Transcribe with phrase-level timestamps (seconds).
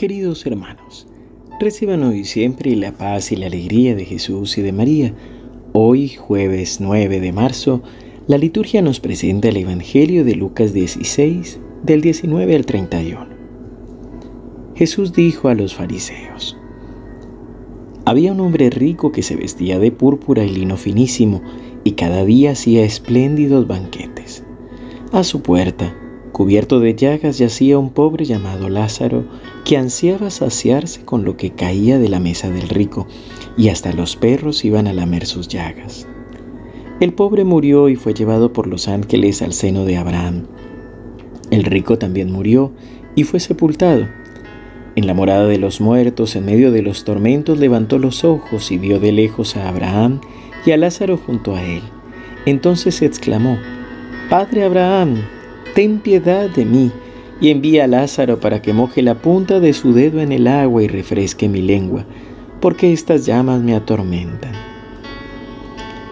[0.00, 1.06] Queridos hermanos,
[1.60, 5.12] reciban hoy siempre la paz y la alegría de Jesús y de María.
[5.74, 7.82] Hoy, jueves 9 de marzo,
[8.26, 13.26] la liturgia nos presenta el Evangelio de Lucas 16, del 19 al 31.
[14.74, 16.56] Jesús dijo a los fariseos,
[18.06, 21.42] Había un hombre rico que se vestía de púrpura y lino finísimo
[21.84, 24.44] y cada día hacía espléndidos banquetes.
[25.12, 25.94] A su puerta,
[26.32, 29.24] cubierto de llagas, yacía un pobre llamado Lázaro,
[29.64, 33.06] que ansiaba saciarse con lo que caía de la mesa del rico,
[33.56, 36.06] y hasta los perros iban a lamer sus llagas.
[37.00, 40.46] El pobre murió y fue llevado por los ángeles al seno de Abraham.
[41.50, 42.72] El rico también murió
[43.14, 44.06] y fue sepultado.
[44.96, 48.76] En la morada de los muertos, en medio de los tormentos, levantó los ojos y
[48.76, 50.20] vio de lejos a Abraham
[50.66, 51.82] y a Lázaro junto a él.
[52.44, 53.56] Entonces exclamó,
[54.28, 55.22] Padre Abraham,
[55.74, 56.92] ten piedad de mí,
[57.40, 60.82] y envía a Lázaro para que moje la punta de su dedo en el agua
[60.82, 62.04] y refresque mi lengua,
[62.60, 64.52] porque estas llamas me atormentan.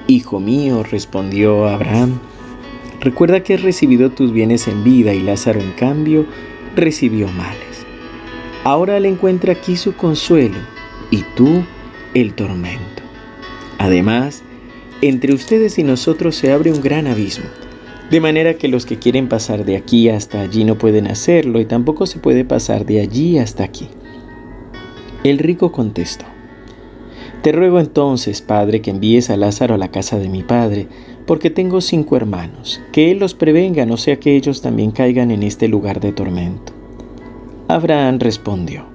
[0.06, 2.18] Hijo mío, respondió Abraham,
[3.00, 6.24] recuerda que has recibido tus bienes en vida y Lázaro en cambio
[6.74, 7.84] recibió males.
[8.64, 10.56] Ahora él encuentra aquí su consuelo
[11.10, 11.62] y tú
[12.14, 13.02] el tormento.
[13.78, 14.42] Además,
[15.02, 17.46] entre ustedes y nosotros se abre un gran abismo
[18.10, 21.66] de manera que los que quieren pasar de aquí hasta allí no pueden hacerlo y
[21.66, 23.88] tampoco se puede pasar de allí hasta aquí.
[25.24, 26.24] El rico contestó,
[27.42, 30.88] Te ruego entonces, Padre, que envíes a Lázaro a la casa de mi Padre,
[31.26, 35.42] porque tengo cinco hermanos, que él los prevenga, no sea que ellos también caigan en
[35.42, 36.72] este lugar de tormento.
[37.68, 38.86] Abraham respondió,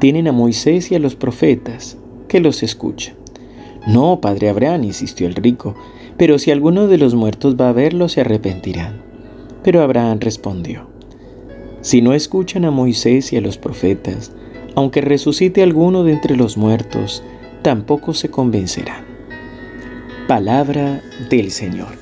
[0.00, 3.14] Tienen a Moisés y a los profetas, que los escuchen.
[3.86, 5.76] No, Padre Abraham, insistió el rico,
[6.20, 9.00] pero si alguno de los muertos va a verlo, se arrepentirán.
[9.64, 10.86] Pero Abraham respondió,
[11.80, 14.30] Si no escuchan a Moisés y a los profetas,
[14.74, 17.22] aunque resucite alguno de entre los muertos,
[17.62, 19.06] tampoco se convencerán.
[20.28, 21.00] Palabra
[21.30, 21.96] del Señor.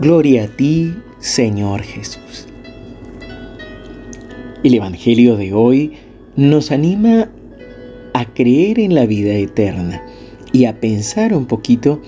[0.00, 2.46] Gloria a ti, Señor Jesús.
[4.64, 5.98] El Evangelio de hoy
[6.34, 7.28] nos anima
[8.14, 10.02] a creer en la vida eterna
[10.50, 12.00] y a pensar un poquito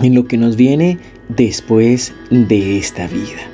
[0.00, 0.98] en lo que nos viene
[1.28, 3.52] después de esta vida.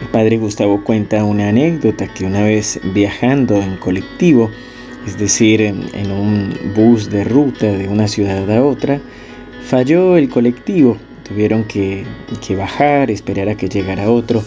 [0.00, 4.50] El padre Gustavo cuenta una anécdota que una vez viajando en colectivo,
[5.06, 9.00] es decir, en, un bus de ruta de una ciudad a otra,
[9.64, 10.96] falló el colectivo.
[11.26, 12.04] Tuvieron que,
[12.56, 14.42] bajar, esperar a que llegara otro.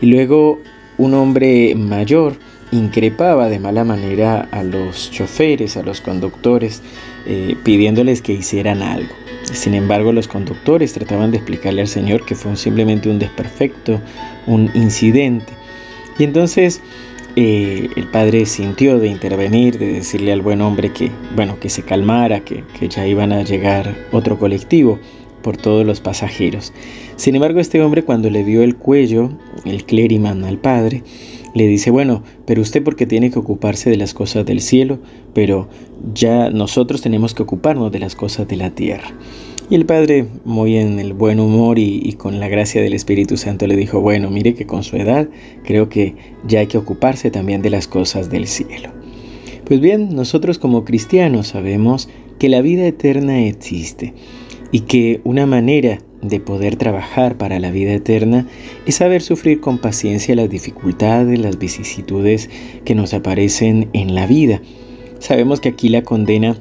[0.00, 0.60] Y luego
[0.96, 2.34] un hombre mayor
[2.72, 6.82] increpaba de mala manera a los choferes, a los conductores,
[7.26, 9.23] eh, pidiéndoles que hicieran algo.
[9.52, 14.00] Sin embargo, los conductores trataban de explicarle al Señor que fue simplemente un desperfecto,
[14.46, 15.52] un incidente.
[16.18, 16.80] Y entonces
[17.36, 21.82] eh, el padre sintió de intervenir, de decirle al buen hombre que, bueno, que se
[21.82, 24.98] calmara, que, que ya iban a llegar otro colectivo
[25.42, 26.72] por todos los pasajeros.
[27.16, 29.30] Sin embargo, este hombre cuando le vio el cuello,
[29.64, 31.02] el clériman al padre,
[31.54, 34.98] le dice, bueno, pero usted porque tiene que ocuparse de las cosas del cielo,
[35.32, 35.68] pero
[36.12, 39.14] ya nosotros tenemos que ocuparnos de las cosas de la tierra.
[39.70, 43.66] Y el padre, muy en el buen humor y, con la gracia del Espíritu Santo,
[43.66, 45.28] le dijo, bueno, mire que con su edad
[45.64, 46.16] creo que
[46.46, 48.90] ya hay que ocuparse también de las cosas del cielo.
[49.64, 54.12] Pues bien, nosotros como cristianos sabemos que la vida eterna existe
[54.70, 58.46] y que una manera de poder trabajar para la vida eterna
[58.86, 62.48] es saber sufrir con paciencia las dificultades, las vicisitudes
[62.84, 64.60] que nos aparecen en la vida.
[65.18, 66.56] Sabemos que aquí la condena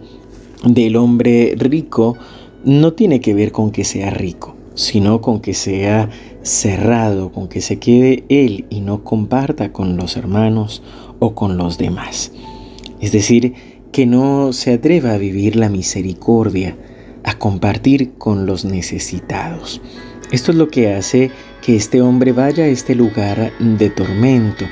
[0.65, 2.17] del hombre rico
[2.63, 6.09] no tiene que ver con que sea rico, sino con que sea
[6.41, 10.83] cerrado, con que se quede él y no comparta con los hermanos
[11.19, 12.31] o con los demás.
[12.99, 13.53] Es decir,
[13.91, 16.75] que no se atreva a vivir la misericordia,
[17.23, 19.81] a compartir con los necesitados.
[20.31, 24.65] Esto es lo que hace que este hombre vaya a este lugar de tormento.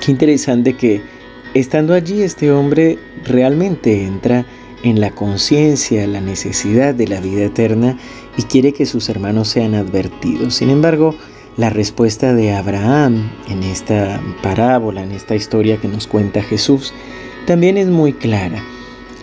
[0.00, 1.02] Qué interesante que
[1.54, 4.46] estando allí este hombre realmente entra
[4.84, 7.98] en la conciencia, la necesidad de la vida eterna
[8.36, 10.54] y quiere que sus hermanos sean advertidos.
[10.54, 11.16] Sin embargo,
[11.56, 16.94] la respuesta de Abraham en esta parábola, en esta historia que nos cuenta Jesús,
[17.46, 18.62] también es muy clara.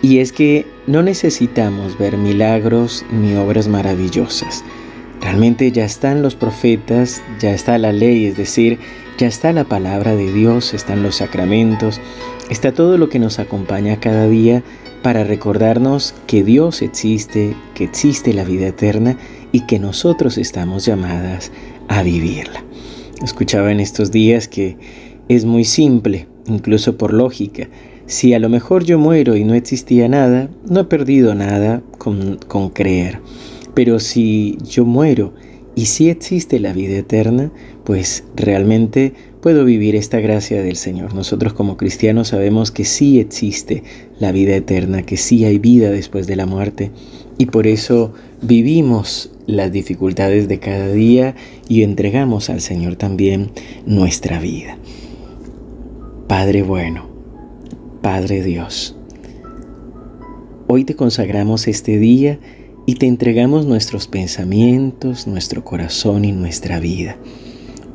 [0.02, 4.64] Y es que no necesitamos ver milagros ni obras maravillosas.
[5.20, 8.78] Realmente ya están los profetas, ya está la ley, es decir,
[9.18, 12.00] ya está la palabra de Dios, están los sacramentos,
[12.50, 14.62] está todo lo que nos acompaña cada día
[15.02, 19.16] para recordarnos que Dios existe, que existe la vida eterna
[19.52, 21.50] y que nosotros estamos llamadas
[21.88, 22.62] a vivirla.
[23.22, 24.76] Escuchaba en estos días que
[25.28, 27.68] es muy simple incluso por lógica.
[28.06, 32.38] Si a lo mejor yo muero y no existía nada, no he perdido nada con,
[32.46, 33.20] con creer.
[33.74, 35.34] Pero si yo muero
[35.74, 37.52] y si existe la vida eterna,
[37.84, 39.12] pues realmente
[39.42, 41.14] puedo vivir esta gracia del Señor.
[41.14, 43.82] Nosotros como cristianos sabemos que sí existe
[44.18, 46.90] la vida eterna, que sí hay vida después de la muerte
[47.38, 51.34] y por eso vivimos las dificultades de cada día
[51.68, 53.50] y entregamos al Señor también
[53.84, 54.78] nuestra vida.
[56.26, 57.15] Padre bueno,
[58.06, 58.94] Padre Dios,
[60.68, 62.38] hoy te consagramos este día
[62.86, 67.16] y te entregamos nuestros pensamientos, nuestro corazón y nuestra vida.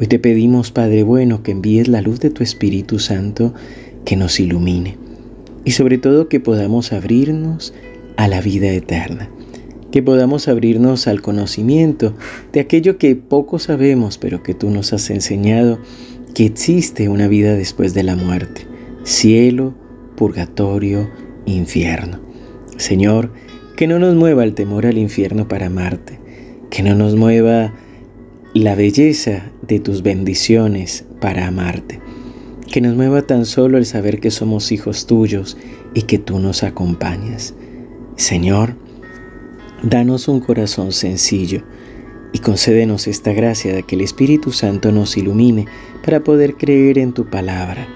[0.01, 3.53] Hoy te pedimos, Padre bueno, que envíes la luz de tu Espíritu Santo
[4.03, 4.97] que nos ilumine
[5.63, 7.73] y sobre todo que podamos abrirnos
[8.17, 9.29] a la vida eterna,
[9.93, 12.13] que podamos abrirnos al conocimiento
[12.51, 15.79] de aquello que poco sabemos, pero que tú nos has enseñado,
[16.35, 18.63] que existe una vida después de la muerte,
[19.05, 19.73] cielo,
[20.21, 21.09] purgatorio,
[21.47, 22.19] infierno.
[22.77, 23.31] Señor,
[23.75, 26.19] que no nos mueva el temor al infierno para amarte,
[26.69, 27.73] que no nos mueva
[28.53, 31.99] la belleza de tus bendiciones para amarte.
[32.71, 35.57] Que nos mueva tan solo el saber que somos hijos tuyos
[35.95, 37.55] y que tú nos acompañas.
[38.15, 38.75] Señor,
[39.81, 41.63] danos un corazón sencillo
[42.31, 45.65] y concédenos esta gracia de que el Espíritu Santo nos ilumine
[46.05, 47.87] para poder creer en tu palabra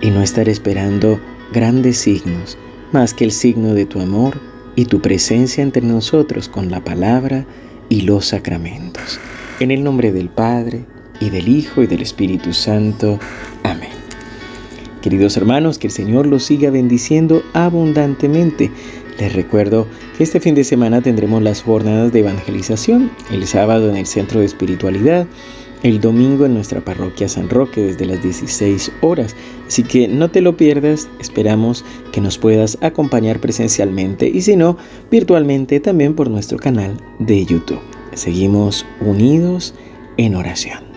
[0.00, 1.20] y no estar esperando
[1.52, 2.58] grandes signos
[2.92, 4.40] más que el signo de tu amor
[4.76, 7.46] y tu presencia entre nosotros con la palabra
[7.88, 9.18] y los sacramentos.
[9.60, 10.84] En el nombre del Padre,
[11.20, 13.18] y del Hijo, y del Espíritu Santo.
[13.64, 13.90] Amén.
[15.02, 18.70] Queridos hermanos, que el Señor los siga bendiciendo abundantemente.
[19.18, 19.86] Les recuerdo
[20.16, 24.40] que este fin de semana tendremos las jornadas de evangelización, el sábado en el Centro
[24.40, 25.26] de Espiritualidad,
[25.82, 29.34] el domingo en nuestra parroquia San Roque desde las 16 horas.
[29.66, 34.76] Así que no te lo pierdas, esperamos que nos puedas acompañar presencialmente y si no,
[35.10, 37.80] virtualmente también por nuestro canal de YouTube.
[38.14, 39.74] Seguimos unidos
[40.16, 40.87] en oración.